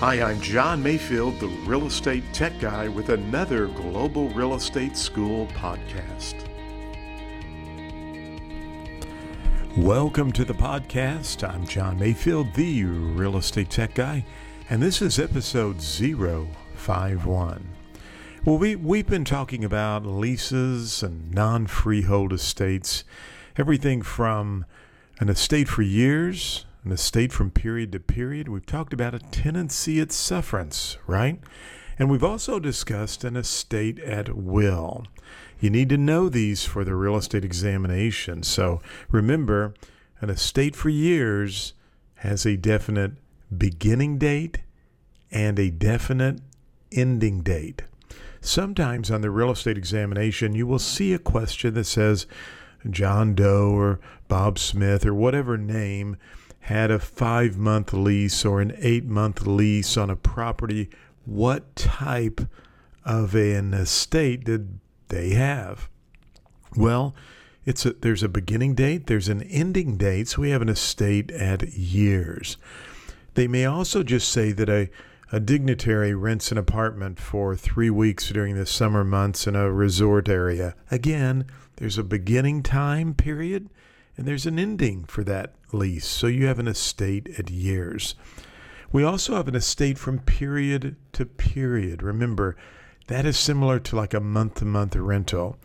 Hi, 0.00 0.20
I'm 0.20 0.42
John 0.42 0.82
Mayfield, 0.82 1.40
the 1.40 1.48
real 1.64 1.86
estate 1.86 2.22
tech 2.34 2.60
guy, 2.60 2.86
with 2.86 3.08
another 3.08 3.68
Global 3.68 4.28
Real 4.28 4.54
Estate 4.54 4.94
School 4.94 5.46
podcast. 5.54 6.34
Welcome 9.74 10.32
to 10.32 10.44
the 10.44 10.52
podcast. 10.52 11.48
I'm 11.48 11.66
John 11.66 11.98
Mayfield, 11.98 12.52
the 12.52 12.84
real 12.84 13.38
estate 13.38 13.70
tech 13.70 13.94
guy, 13.94 14.26
and 14.68 14.82
this 14.82 15.00
is 15.00 15.18
episode 15.18 15.80
051. 15.80 17.66
Well, 18.44 18.58
we, 18.58 18.76
we've 18.76 19.06
been 19.06 19.24
talking 19.24 19.64
about 19.64 20.04
leases 20.04 21.02
and 21.02 21.32
non 21.32 21.66
freehold 21.68 22.34
estates, 22.34 23.02
everything 23.56 24.02
from 24.02 24.66
an 25.20 25.30
estate 25.30 25.68
for 25.68 25.80
years, 25.80 26.66
an 26.86 26.92
estate 26.92 27.32
from 27.32 27.50
period 27.50 27.90
to 27.90 27.98
period. 27.98 28.48
We've 28.48 28.64
talked 28.64 28.92
about 28.92 29.12
a 29.12 29.18
tenancy 29.18 30.00
at 30.00 30.12
sufferance, 30.12 30.96
right? 31.08 31.40
And 31.98 32.08
we've 32.08 32.22
also 32.22 32.60
discussed 32.60 33.24
an 33.24 33.36
estate 33.36 33.98
at 33.98 34.36
will. 34.36 35.04
You 35.58 35.68
need 35.68 35.88
to 35.88 35.96
know 35.96 36.28
these 36.28 36.64
for 36.64 36.84
the 36.84 36.94
real 36.94 37.16
estate 37.16 37.44
examination. 37.44 38.44
So 38.44 38.80
remember, 39.10 39.74
an 40.20 40.30
estate 40.30 40.76
for 40.76 40.88
years 40.88 41.72
has 42.16 42.46
a 42.46 42.56
definite 42.56 43.14
beginning 43.56 44.18
date 44.18 44.60
and 45.32 45.58
a 45.58 45.70
definite 45.70 46.40
ending 46.92 47.40
date. 47.40 47.82
Sometimes 48.40 49.10
on 49.10 49.22
the 49.22 49.30
real 49.30 49.50
estate 49.50 49.76
examination, 49.76 50.54
you 50.54 50.68
will 50.68 50.78
see 50.78 51.12
a 51.12 51.18
question 51.18 51.74
that 51.74 51.84
says 51.84 52.28
John 52.88 53.34
Doe 53.34 53.72
or 53.72 53.98
Bob 54.28 54.60
Smith 54.60 55.04
or 55.04 55.14
whatever 55.14 55.58
name 55.58 56.16
had 56.66 56.90
a 56.90 56.98
five 56.98 57.56
month 57.56 57.92
lease 57.92 58.44
or 58.44 58.60
an 58.60 58.74
eight 58.78 59.04
month 59.04 59.46
lease 59.46 59.96
on 59.96 60.10
a 60.10 60.16
property. 60.16 60.90
What 61.24 61.76
type 61.76 62.40
of 63.04 63.36
an 63.36 63.72
estate 63.72 64.42
did 64.42 64.80
they 65.06 65.30
have? 65.30 65.88
Well, 66.74 67.14
it's 67.64 67.86
a, 67.86 67.92
there's 67.92 68.24
a 68.24 68.28
beginning 68.28 68.74
date, 68.74 69.06
there's 69.06 69.28
an 69.28 69.42
ending 69.44 69.96
date, 69.96 70.26
so 70.26 70.42
we 70.42 70.50
have 70.50 70.60
an 70.60 70.68
estate 70.68 71.30
at 71.30 71.68
years. 71.68 72.56
They 73.34 73.46
may 73.46 73.64
also 73.64 74.02
just 74.02 74.28
say 74.28 74.50
that 74.50 74.68
a 74.68 74.90
a 75.32 75.38
dignitary 75.38 76.14
rents 76.14 76.50
an 76.50 76.58
apartment 76.58 77.20
for 77.20 77.54
three 77.54 77.90
weeks 77.90 78.30
during 78.30 78.56
the 78.56 78.66
summer 78.66 79.04
months 79.04 79.46
in 79.46 79.54
a 79.54 79.72
resort 79.72 80.28
area. 80.28 80.74
Again, 80.90 81.46
there's 81.76 81.98
a 81.98 82.04
beginning 82.04 82.62
time 82.62 83.14
period 83.14 83.68
and 84.16 84.26
there's 84.26 84.46
an 84.46 84.58
ending 84.58 85.04
for 85.04 85.24
that 85.24 85.54
lease. 85.72 86.06
So 86.06 86.26
you 86.26 86.46
have 86.46 86.58
an 86.58 86.68
estate 86.68 87.28
at 87.38 87.50
years. 87.50 88.14
We 88.92 89.04
also 89.04 89.36
have 89.36 89.48
an 89.48 89.54
estate 89.54 89.98
from 89.98 90.20
period 90.20 90.96
to 91.12 91.26
period. 91.26 92.02
Remember, 92.02 92.56
that 93.08 93.26
is 93.26 93.38
similar 93.38 93.78
to 93.80 93.96
like 93.96 94.14
a 94.14 94.20
month 94.20 94.54
to 94.56 94.64
month 94.64 94.96
rental. 94.96 95.58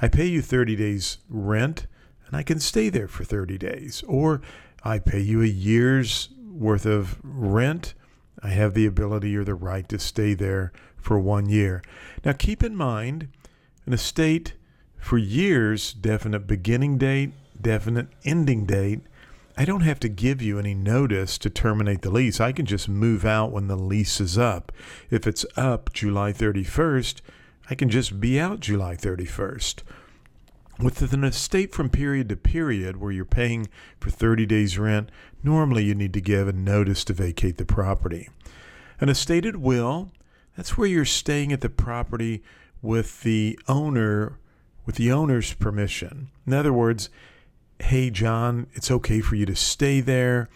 I 0.00 0.08
pay 0.08 0.26
you 0.26 0.42
30 0.42 0.76
days 0.76 1.18
rent 1.28 1.86
and 2.26 2.36
I 2.36 2.42
can 2.42 2.60
stay 2.60 2.88
there 2.88 3.08
for 3.08 3.24
30 3.24 3.58
days. 3.58 4.02
Or 4.06 4.40
I 4.84 4.98
pay 4.98 5.20
you 5.20 5.42
a 5.42 5.46
year's 5.46 6.28
worth 6.50 6.86
of 6.86 7.18
rent 7.22 7.94
I 8.42 8.48
have 8.50 8.74
the 8.74 8.86
ability 8.86 9.36
or 9.36 9.44
the 9.44 9.54
right 9.54 9.88
to 9.88 9.98
stay 9.98 10.34
there 10.34 10.72
for 10.96 11.18
one 11.18 11.48
year. 11.48 11.82
Now, 12.24 12.32
keep 12.32 12.62
in 12.62 12.76
mind, 12.76 13.28
an 13.86 13.92
estate 13.92 14.54
for 14.98 15.18
years, 15.18 15.92
definite 15.92 16.46
beginning 16.46 16.98
date, 16.98 17.32
definite 17.62 18.08
ending 18.24 18.64
date. 18.66 19.00
I 19.56 19.64
don't 19.64 19.80
have 19.80 19.98
to 20.00 20.08
give 20.08 20.40
you 20.40 20.58
any 20.58 20.74
notice 20.74 21.36
to 21.38 21.50
terminate 21.50 22.02
the 22.02 22.10
lease. 22.10 22.40
I 22.40 22.52
can 22.52 22.64
just 22.64 22.88
move 22.88 23.24
out 23.24 23.50
when 23.50 23.66
the 23.66 23.76
lease 23.76 24.20
is 24.20 24.38
up. 24.38 24.70
If 25.10 25.26
it's 25.26 25.44
up 25.56 25.92
July 25.92 26.32
31st, 26.32 27.20
I 27.68 27.74
can 27.74 27.90
just 27.90 28.20
be 28.20 28.38
out 28.38 28.60
July 28.60 28.94
31st. 28.94 29.82
With 30.80 31.12
an 31.12 31.24
estate 31.24 31.74
from 31.74 31.90
period 31.90 32.28
to 32.28 32.36
period 32.36 32.98
where 32.98 33.10
you're 33.10 33.24
paying 33.24 33.66
for 33.98 34.10
30 34.10 34.46
days 34.46 34.78
rent, 34.78 35.10
normally 35.42 35.84
you 35.84 35.94
need 35.94 36.12
to 36.14 36.20
give 36.20 36.46
a 36.46 36.52
notice 36.52 37.02
to 37.04 37.12
vacate 37.12 37.56
the 37.56 37.64
property. 37.64 38.28
An 39.00 39.08
estate 39.08 39.44
at 39.44 39.56
will, 39.56 40.12
that's 40.56 40.78
where 40.78 40.88
you're 40.88 41.04
staying 41.04 41.52
at 41.52 41.60
the 41.60 41.68
property 41.68 42.42
with 42.80 43.22
the 43.22 43.58
owner 43.66 44.38
with 44.86 44.96
the 44.96 45.12
owner's 45.12 45.52
permission. 45.52 46.30
In 46.46 46.54
other 46.54 46.72
words, 46.72 47.10
hey 47.80 48.10
John, 48.10 48.66
it's 48.74 48.90
okay 48.90 49.20
for 49.20 49.36
you 49.36 49.46
to 49.46 49.56
stay 49.56 50.00
there, 50.00 50.48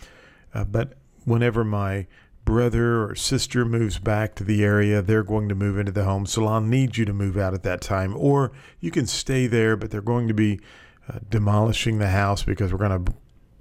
uh, 0.54 0.64
but 0.64 0.94
whenever 1.24 1.64
my 1.64 2.06
brother 2.44 3.04
or 3.04 3.14
sister 3.14 3.64
moves 3.64 3.98
back 3.98 4.34
to 4.34 4.44
the 4.44 4.64
area, 4.64 5.00
they're 5.00 5.22
going 5.22 5.48
to 5.48 5.54
move 5.54 5.78
into 5.78 5.92
the 5.92 6.04
home. 6.04 6.26
So 6.26 6.46
I'll 6.46 6.60
need 6.60 6.96
you 6.96 7.04
to 7.04 7.12
move 7.12 7.36
out 7.36 7.54
at 7.54 7.62
that 7.62 7.80
time. 7.80 8.16
Or 8.16 8.52
you 8.80 8.90
can 8.90 9.06
stay 9.06 9.46
there, 9.46 9.76
but 9.76 9.90
they're 9.90 10.00
going 10.00 10.28
to 10.28 10.34
be 10.34 10.60
uh, 11.08 11.18
demolishing 11.30 11.98
the 11.98 12.08
house 12.08 12.42
because 12.42 12.72
we're 12.72 12.78
going 12.78 13.04
to 13.04 13.12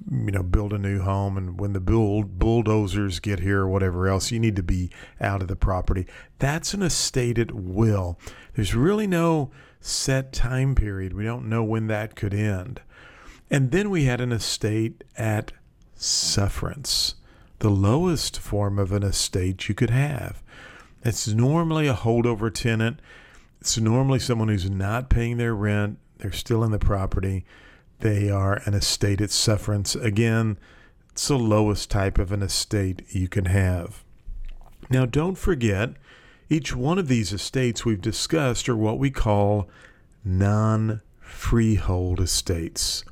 you 0.10 0.32
know 0.32 0.42
build 0.42 0.74
a 0.74 0.78
new 0.78 1.02
home 1.02 1.38
and 1.38 1.60
when 1.60 1.74
the 1.74 1.80
bull, 1.80 2.24
bulldozers 2.24 3.20
get 3.20 3.40
here 3.40 3.62
or 3.62 3.70
whatever 3.70 4.08
else 4.08 4.32
you 4.32 4.40
need 4.40 4.56
to 4.56 4.64
be 4.64 4.90
out 5.20 5.44
of 5.44 5.48
the 5.48 5.56
property 5.56 6.08
that's 6.40 6.74
an 6.74 6.82
estate 6.82 7.38
at 7.38 7.52
will 7.52 8.18
there's 8.56 8.74
really 8.74 9.06
no 9.06 9.52
set 9.80 10.34
time 10.34 10.74
period 10.74 11.14
we 11.14 11.24
don't 11.24 11.48
know 11.48 11.64
when 11.64 11.86
that 11.86 12.16
could 12.16 12.34
end 12.34 12.82
and 13.52 13.70
then 13.70 13.92
we 13.92 14.06
had 14.06 14.22
an 14.22 14.32
estate 14.32 15.04
at 15.16 15.52
sufferance 15.96 17.16
the 17.62 17.70
lowest 17.70 18.40
form 18.40 18.80
of 18.80 18.92
an 18.92 19.04
estate 19.04 19.70
you 19.70 19.76
could 19.76 19.92
have. 19.92 20.42
It's 21.04 21.28
normally 21.28 21.88
a 21.88 21.94
holdover 21.94 22.52
tenant. 22.52 23.00
It's 23.60 23.78
normally 23.78 24.18
someone 24.18 24.48
who's 24.48 24.70
not 24.70 25.12
paying 25.12 25.38
their 25.38 25.54
rent. 25.54 26.00
They're 26.18 26.32
still 26.32 26.64
in 26.64 26.72
the 26.72 26.80
property. 26.80 27.46
They 28.00 28.32
are 28.32 28.62
an 28.66 28.74
estate 28.74 29.22
at 29.22 29.30
sufferance. 29.30 29.94
Again, 29.94 30.58
it's 31.12 31.28
the 31.28 31.38
lowest 31.38 31.92
type 31.92 32.18
of 32.18 32.32
an 32.32 32.42
estate 32.42 33.04
you 33.10 33.28
can 33.28 33.46
have. 33.46 34.04
Now, 34.90 35.06
don't 35.06 35.38
forget, 35.38 35.92
each 36.50 36.76
one 36.76 36.98
of 36.98 37.08
these 37.08 37.32
estates 37.32 37.86
we've 37.86 38.02
discussed 38.02 38.68
are 38.68 38.76
what 38.76 38.98
we 38.98 39.12
call 39.12 39.70
non 40.26 41.02
freehold 41.20 42.20
estates. 42.20 43.06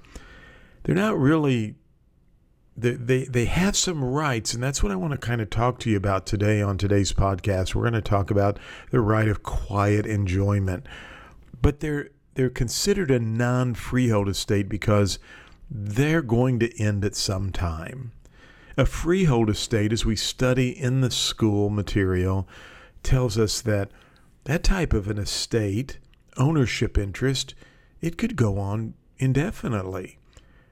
They're 0.83 0.95
not 0.95 1.17
really 1.17 1.75
they, 2.79 2.91
they, 2.91 3.23
they 3.25 3.45
have 3.45 3.75
some 3.75 4.03
rights, 4.03 4.53
and 4.53 4.63
that's 4.63 4.81
what 4.81 4.91
I 4.91 4.95
want 4.95 5.11
to 5.11 5.17
kind 5.17 5.41
of 5.41 5.49
talk 5.49 5.79
to 5.79 5.89
you 5.89 5.97
about 5.97 6.25
today 6.25 6.61
on 6.61 6.77
today's 6.77 7.11
podcast. 7.11 7.75
We're 7.75 7.81
going 7.81 7.93
to 7.93 8.01
talk 8.01 8.31
about 8.31 8.57
the 8.89 9.01
right 9.01 9.27
of 9.27 9.43
quiet 9.43 10.05
enjoyment, 10.05 10.85
but 11.61 11.81
they're 11.81 12.09
they're 12.35 12.49
considered 12.49 13.11
a 13.11 13.19
non-freehold 13.19 14.29
estate 14.29 14.69
because 14.69 15.19
they're 15.69 16.21
going 16.21 16.57
to 16.59 16.81
end 16.81 17.03
at 17.03 17.15
some 17.15 17.51
time. 17.51 18.13
A 18.77 18.85
freehold 18.85 19.49
estate, 19.49 19.91
as 19.91 20.05
we 20.05 20.15
study 20.15 20.69
in 20.69 21.01
the 21.01 21.11
school 21.11 21.69
material, 21.69 22.47
tells 23.03 23.37
us 23.37 23.59
that 23.61 23.91
that 24.45 24.63
type 24.63 24.93
of 24.93 25.09
an 25.09 25.17
estate 25.17 25.97
ownership 26.37 26.97
interest 26.97 27.55
it 27.99 28.17
could 28.17 28.37
go 28.37 28.57
on 28.57 28.93
indefinitely. 29.17 30.18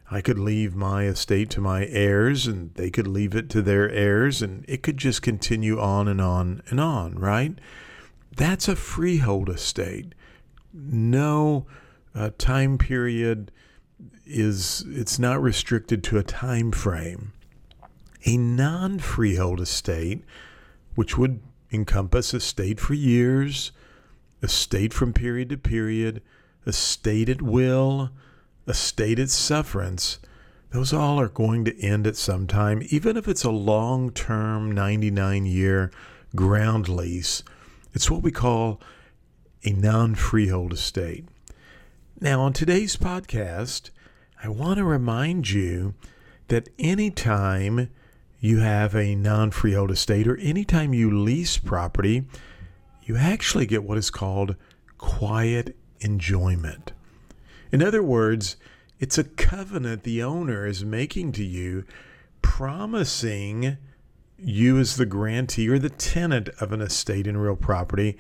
I 0.09 0.22
could 0.22 0.40
leave 0.40 0.73
my 0.73 1.06
estate 1.06 1.50
to 1.51 1.62
my 1.62 1.85
heirs 1.85 2.47
and 2.47 2.73
they 2.75 2.90
could 2.90 3.07
leave 3.07 3.35
it 3.35 3.50
to 3.50 3.62
their 3.62 3.90
heirs 3.90 4.41
and 4.41 4.63
it 4.68 4.81
could 4.81 4.97
just 4.97 5.22
continue 5.22 5.79
on 5.79 6.07
and 6.07 6.22
on 6.22 6.62
and 6.69 6.79
on, 6.79 7.16
right? 7.19 7.59
That's 8.35 8.67
a 8.67 8.75
freehold 8.75 9.50
estate. 9.50 10.13
No 10.73 11.66
uh, 12.16 12.31
time 12.38 12.78
period 12.78 13.51
is 14.25 14.85
it's 14.88 15.19
not 15.19 15.41
restricted 15.41 16.03
to 16.06 16.17
a 16.17 16.23
time 16.23 16.72
frame. 16.72 17.34
A 18.25 18.38
non-freehold 18.38 19.59
estate, 19.62 20.23
which 20.96 21.17
would 21.17 21.41
encompass 21.72 22.34
estate 22.34 22.79
for 22.79 22.93
years, 22.93 23.72
estate 24.41 24.93
from 24.93 25.14
period 25.14 25.49
to 25.49 25.58
period, 25.58 26.22
estate 26.66 27.29
at 27.29 27.41
will, 27.41 28.11
estate 28.67 29.19
at 29.19 29.29
sufferance, 29.29 30.19
those 30.72 30.93
all 30.93 31.19
are 31.19 31.29
going 31.29 31.64
to 31.66 31.79
end 31.81 32.05
at 32.05 32.17
some 32.17 32.46
time, 32.46 32.81
even 32.90 33.16
if 33.16 33.28
it's 33.28 33.43
a 33.43 33.52
long 33.52 34.11
term 34.11 34.72
99 34.72 35.46
year 35.46 35.91
ground 36.35 36.90
lease. 36.90 37.43
It's 37.93 38.11
what 38.11 38.22
we 38.22 38.31
call 38.31 38.81
a 39.64 39.72
non 39.72 40.16
freehold 40.16 40.73
estate. 40.73 41.25
Now, 42.19 42.41
on 42.41 42.53
today's 42.53 42.97
podcast, 42.97 43.91
I 44.43 44.49
want 44.49 44.78
to 44.78 44.84
remind 44.84 45.49
you 45.49 45.93
that 46.47 46.69
anytime 46.78 47.90
you 48.40 48.59
have 48.59 48.96
a 48.96 49.16
non 49.16 49.52
freehold 49.52 49.91
estate 49.91 50.28
or 50.28 50.37
anytime 50.37 50.93
you 50.93 51.11
lease 51.17 51.58
property, 51.58 52.25
you 53.03 53.16
actually 53.16 53.66
get 53.66 53.84
what 53.84 53.97
is 53.97 54.09
called 54.09 54.55
quiet 54.97 55.75
enjoyment. 56.02 56.93
In 57.72 57.84
other 57.84 58.03
words, 58.03 58.58
it's 58.99 59.17
a 59.17 59.23
covenant 59.23 60.03
the 60.03 60.23
owner 60.23 60.66
is 60.66 60.84
making 60.84 61.34
to 61.34 61.43
you, 61.43 61.85
promising 62.41 63.78
you 64.40 64.78
as 64.78 64.96
the 64.96 65.05
grantee 65.05 65.69
or 65.69 65.79
the 65.79 65.90
tenant 65.90 66.49
of 66.59 66.72
an 66.72 66.81
estate 66.81 67.28
in 67.28 67.37
real 67.37 67.55
property 67.55 68.17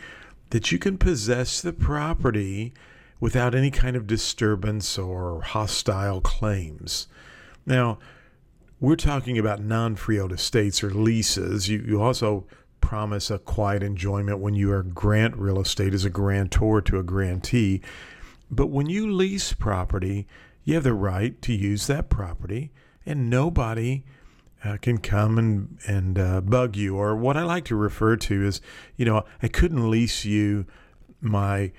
that 0.49 0.71
you 0.71 0.79
can 0.79 0.97
possess 0.97 1.61
the 1.61 1.73
property 1.73 2.73
without 3.19 3.55
any 3.55 3.71
kind 3.71 3.95
of 3.95 4.07
disturbance 4.07 4.97
or 4.97 5.41
hostile 5.41 6.21
claims. 6.21 7.07
Now, 7.65 7.97
we're 8.79 8.95
talking 8.95 9.37
about 9.37 9.61
non 9.61 9.95
freehold 9.95 10.31
estates 10.31 10.83
or 10.83 10.91
leases. 10.91 11.67
You, 11.67 11.79
you 11.79 12.01
also 12.01 12.45
promise 12.79 13.31
a 13.31 13.39
quiet 13.39 13.83
enjoyment 13.83 14.39
when 14.39 14.53
you 14.53 14.71
are 14.71 14.83
grant 14.83 15.35
real 15.35 15.59
estate 15.59 15.93
as 15.93 16.05
a 16.05 16.09
grantor 16.09 16.81
to 16.81 16.99
a 16.99 17.03
grantee. 17.03 17.81
But 18.49 18.67
when 18.67 18.87
you 18.87 19.11
lease 19.11 19.53
property, 19.53 20.27
you 20.63 20.75
have 20.75 20.83
the 20.83 20.93
right 20.93 21.41
to 21.41 21.53
use 21.53 21.87
that 21.87 22.09
property, 22.09 22.71
and 23.05 23.29
nobody 23.29 24.03
uh, 24.63 24.77
can 24.77 24.97
come 24.97 25.37
and 25.37 25.77
and 25.87 26.19
uh, 26.19 26.41
bug 26.41 26.75
you. 26.75 26.97
Or 26.97 27.15
what 27.15 27.37
I 27.37 27.43
like 27.43 27.65
to 27.65 27.75
refer 27.75 28.15
to 28.17 28.45
is, 28.45 28.61
you 28.95 29.05
know, 29.05 29.23
I 29.41 29.47
couldn't 29.47 29.89
lease 29.89 30.25
you 30.25 30.65
my 31.21 31.71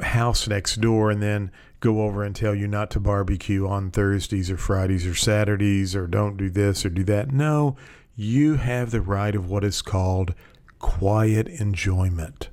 house 0.00 0.48
next 0.48 0.80
door 0.80 1.10
and 1.10 1.22
then 1.22 1.50
go 1.80 2.02
over 2.02 2.22
and 2.22 2.34
tell 2.34 2.54
you 2.54 2.66
not 2.66 2.90
to 2.90 3.00
barbecue 3.00 3.66
on 3.66 3.90
Thursdays 3.90 4.50
or 4.50 4.56
Fridays 4.56 5.06
or 5.06 5.14
Saturdays 5.14 5.94
or 5.94 6.06
don't 6.06 6.36
do 6.36 6.48
this 6.48 6.84
or 6.84 6.90
do 6.90 7.04
that. 7.04 7.30
No, 7.30 7.76
you 8.14 8.54
have 8.54 8.90
the 8.90 9.02
right 9.02 9.34
of 9.34 9.48
what 9.48 9.64
is 9.64 9.82
called 9.82 10.34
quiet 10.78 11.48
enjoyment. 11.48 12.48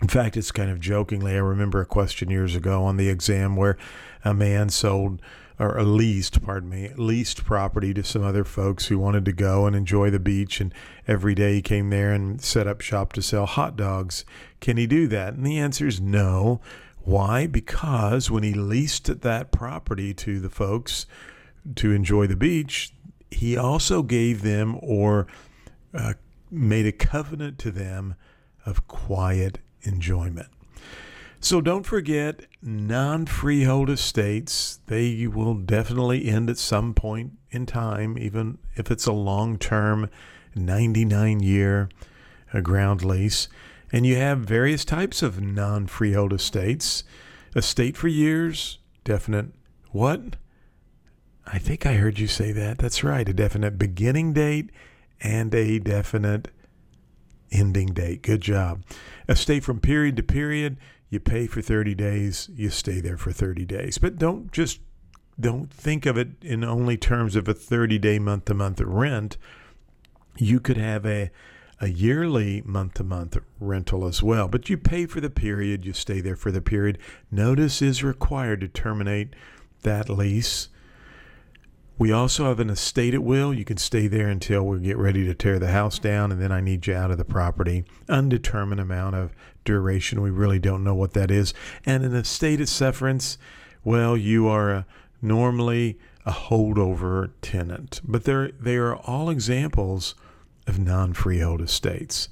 In 0.00 0.08
fact, 0.08 0.36
it's 0.36 0.50
kind 0.50 0.70
of 0.70 0.80
jokingly, 0.80 1.34
I 1.34 1.38
remember 1.38 1.80
a 1.80 1.86
question 1.86 2.30
years 2.30 2.56
ago 2.56 2.82
on 2.84 2.96
the 2.96 3.08
exam 3.08 3.56
where 3.56 3.76
a 4.24 4.34
man 4.34 4.68
sold 4.68 5.20
or 5.58 5.82
leased, 5.82 6.42
pardon 6.42 6.70
me, 6.70 6.90
leased 6.96 7.44
property 7.44 7.94
to 7.94 8.02
some 8.02 8.24
other 8.24 8.44
folks 8.44 8.86
who 8.86 8.98
wanted 8.98 9.24
to 9.24 9.32
go 9.32 9.66
and 9.66 9.76
enjoy 9.76 10.10
the 10.10 10.18
beach. 10.18 10.60
And 10.60 10.74
every 11.06 11.34
day 11.34 11.54
he 11.54 11.62
came 11.62 11.90
there 11.90 12.12
and 12.12 12.40
set 12.40 12.66
up 12.66 12.80
shop 12.80 13.12
to 13.12 13.22
sell 13.22 13.46
hot 13.46 13.76
dogs. 13.76 14.24
Can 14.60 14.76
he 14.76 14.86
do 14.86 15.06
that? 15.08 15.34
And 15.34 15.46
the 15.46 15.58
answer 15.58 15.86
is 15.86 16.00
no. 16.00 16.60
Why? 17.04 17.46
Because 17.46 18.30
when 18.30 18.42
he 18.42 18.54
leased 18.54 19.20
that 19.20 19.52
property 19.52 20.14
to 20.14 20.40
the 20.40 20.50
folks 20.50 21.06
to 21.76 21.92
enjoy 21.92 22.26
the 22.26 22.36
beach, 22.36 22.92
he 23.30 23.56
also 23.56 24.02
gave 24.02 24.42
them 24.42 24.78
or 24.82 25.26
uh, 25.94 26.14
made 26.50 26.86
a 26.86 26.92
covenant 26.92 27.58
to 27.60 27.70
them 27.70 28.14
of 28.66 28.86
quiet 28.88 29.58
enjoyment. 29.82 30.48
So 31.40 31.60
don't 31.60 31.84
forget 31.84 32.46
non 32.62 33.26
freehold 33.26 33.90
estates. 33.90 34.78
They 34.86 35.26
will 35.26 35.54
definitely 35.54 36.28
end 36.28 36.48
at 36.48 36.58
some 36.58 36.94
point 36.94 37.32
in 37.50 37.66
time, 37.66 38.16
even 38.16 38.58
if 38.76 38.90
it's 38.90 39.06
a 39.06 39.12
long 39.12 39.58
term 39.58 40.08
99 40.54 41.40
year 41.40 41.88
uh, 42.54 42.60
ground 42.60 43.04
lease. 43.04 43.48
And 43.92 44.06
you 44.06 44.16
have 44.16 44.38
various 44.38 44.84
types 44.84 45.20
of 45.20 45.40
non 45.40 45.88
freehold 45.88 46.32
estates. 46.32 47.02
Estate 47.56 47.96
for 47.96 48.08
years, 48.08 48.78
definite 49.04 49.46
what? 49.90 50.36
I 51.44 51.58
think 51.58 51.84
I 51.84 51.94
heard 51.94 52.18
you 52.18 52.28
say 52.28 52.52
that. 52.52 52.78
That's 52.78 53.02
right. 53.02 53.28
A 53.28 53.34
definite 53.34 53.78
beginning 53.78 54.32
date 54.32 54.70
and 55.20 55.52
a 55.54 55.78
definite 55.78 56.48
ending 57.52 57.88
date. 57.88 58.22
Good 58.22 58.40
job. 58.40 58.82
Estate 59.28 59.62
from 59.62 59.80
period 59.80 60.16
to 60.16 60.22
period 60.22 60.78
you 61.12 61.20
pay 61.20 61.46
for 61.46 61.60
30 61.60 61.94
days, 61.94 62.48
you 62.54 62.70
stay 62.70 62.98
there 62.98 63.18
for 63.18 63.32
30 63.32 63.66
days. 63.66 63.98
But 63.98 64.16
don't 64.16 64.50
just 64.50 64.80
don't 65.38 65.70
think 65.70 66.06
of 66.06 66.16
it 66.16 66.30
in 66.40 66.64
only 66.64 66.96
terms 66.96 67.36
of 67.36 67.46
a 67.46 67.52
30 67.52 67.98
day 67.98 68.18
month 68.18 68.46
to 68.46 68.54
month 68.54 68.80
rent. 68.80 69.36
You 70.38 70.58
could 70.58 70.78
have 70.78 71.04
a 71.04 71.30
a 71.82 71.88
yearly 71.88 72.62
month 72.64 72.94
to 72.94 73.04
month 73.04 73.36
rental 73.60 74.06
as 74.06 74.22
well, 74.22 74.48
but 74.48 74.70
you 74.70 74.78
pay 74.78 75.04
for 75.04 75.20
the 75.20 75.28
period, 75.28 75.84
you 75.84 75.92
stay 75.92 76.22
there 76.22 76.36
for 76.36 76.50
the 76.50 76.62
period. 76.62 76.96
Notice 77.30 77.82
is 77.82 78.02
required 78.02 78.60
to 78.62 78.68
terminate 78.68 79.34
that 79.82 80.08
lease 80.08 80.68
we 82.02 82.10
also 82.10 82.46
have 82.46 82.58
an 82.58 82.68
estate 82.68 83.14
at 83.14 83.22
will. 83.22 83.54
You 83.54 83.64
can 83.64 83.76
stay 83.76 84.08
there 84.08 84.28
until 84.28 84.64
we 84.64 84.80
get 84.80 84.96
ready 84.98 85.24
to 85.24 85.34
tear 85.34 85.60
the 85.60 85.70
house 85.70 86.00
down, 86.00 86.32
and 86.32 86.42
then 86.42 86.50
I 86.50 86.60
need 86.60 86.84
you 86.88 86.96
out 86.96 87.12
of 87.12 87.16
the 87.16 87.24
property. 87.24 87.84
Undetermined 88.08 88.80
amount 88.80 89.14
of 89.14 89.32
duration. 89.64 90.20
We 90.20 90.30
really 90.30 90.58
don't 90.58 90.82
know 90.82 90.96
what 90.96 91.12
that 91.12 91.30
is. 91.30 91.54
And 91.86 92.04
an 92.04 92.12
estate 92.12 92.60
at 92.60 92.66
sufferance, 92.66 93.38
well, 93.84 94.16
you 94.16 94.48
are 94.48 94.70
a, 94.72 94.86
normally 95.22 95.96
a 96.26 96.32
holdover 96.32 97.30
tenant, 97.40 98.00
but 98.02 98.24
they 98.24 98.74
are 98.74 98.96
all 98.96 99.30
examples 99.30 100.16
of 100.66 100.80
non 100.80 101.12
freehold 101.12 101.60
estates. 101.60 102.28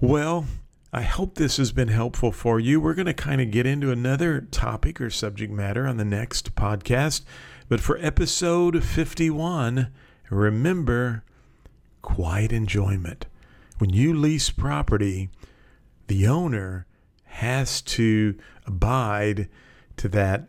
Well, 0.00 0.46
I 0.92 1.02
hope 1.02 1.34
this 1.34 1.56
has 1.56 1.72
been 1.72 1.88
helpful 1.88 2.30
for 2.30 2.60
you. 2.60 2.80
We're 2.80 2.94
going 2.94 3.06
to 3.06 3.12
kind 3.12 3.40
of 3.40 3.50
get 3.50 3.66
into 3.66 3.90
another 3.90 4.40
topic 4.40 5.00
or 5.00 5.10
subject 5.10 5.52
matter 5.52 5.84
on 5.84 5.96
the 5.96 6.04
next 6.04 6.54
podcast. 6.54 7.22
But 7.68 7.80
for 7.80 7.98
episode 7.98 8.84
51, 8.84 9.88
remember 10.30 11.24
quiet 12.02 12.52
enjoyment. 12.52 13.26
When 13.78 13.90
you 13.90 14.14
lease 14.14 14.50
property, 14.50 15.30
the 16.06 16.26
owner 16.26 16.86
has 17.24 17.80
to 17.82 18.36
abide 18.66 19.48
to 19.96 20.08
that 20.08 20.48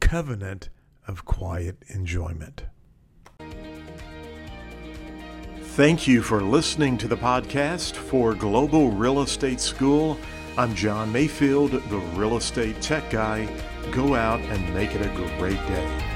covenant 0.00 0.68
of 1.06 1.24
quiet 1.24 1.76
enjoyment. 1.88 2.64
Thank 5.60 6.06
you 6.06 6.22
for 6.22 6.42
listening 6.42 6.98
to 6.98 7.08
the 7.08 7.16
podcast 7.16 7.94
for 7.94 8.34
Global 8.34 8.90
Real 8.90 9.22
Estate 9.22 9.60
School. 9.60 10.18
I'm 10.58 10.74
John 10.74 11.10
Mayfield, 11.10 11.70
the 11.70 11.98
real 12.14 12.36
estate 12.36 12.80
tech 12.82 13.08
guy. 13.08 13.48
Go 13.90 14.14
out 14.14 14.40
and 14.40 14.74
make 14.74 14.94
it 14.94 15.00
a 15.00 15.36
great 15.38 15.56
day. 15.66 16.11